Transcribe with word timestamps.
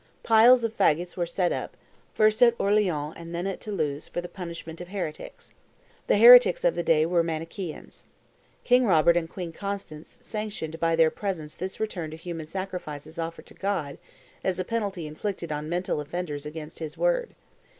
Piles 0.23 0.63
of 0.63 0.75
fagots 0.75 1.15
were 1.15 1.27
set 1.27 1.51
up, 1.51 1.77
first 2.15 2.41
at 2.41 2.55
Orleans 2.57 3.13
and 3.15 3.35
then 3.35 3.45
at 3.45 3.61
Toulouse, 3.61 4.07
for 4.07 4.19
the 4.19 4.27
punishment 4.27 4.81
of 4.81 4.87
heretics. 4.87 5.53
The 6.07 6.17
heretics 6.17 6.63
of 6.63 6.73
the 6.73 6.81
day 6.81 7.05
were 7.05 7.21
Manicheans. 7.23 8.05
King 8.63 8.85
Robert 8.87 9.15
and 9.15 9.29
Queen 9.29 9.51
Constance 9.51 10.17
sanctioned 10.19 10.79
by 10.79 10.95
their 10.95 11.11
presence 11.11 11.53
this 11.53 11.79
return 11.79 12.09
to 12.09 12.17
human 12.17 12.47
sacrifices 12.47 13.19
offered 13.19 13.45
to 13.45 13.53
God 13.53 13.99
as 14.43 14.57
a 14.57 14.65
penalty 14.65 15.05
inflicted 15.05 15.51
on 15.51 15.69
mental 15.69 16.01
offenders 16.01 16.47
against 16.47 16.79
His 16.79 16.97
word. 16.97 17.35